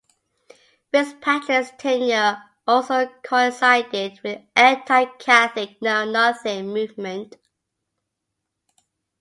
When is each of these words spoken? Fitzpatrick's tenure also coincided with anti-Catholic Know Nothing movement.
Fitzpatrick's 0.91 1.73
tenure 1.77 2.41
also 2.65 3.05
coincided 3.23 4.19
with 4.23 4.41
anti-Catholic 4.55 5.79
Know 5.79 6.09
Nothing 6.09 6.69
movement. 6.73 7.35